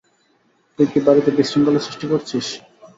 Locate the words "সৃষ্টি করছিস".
1.85-2.45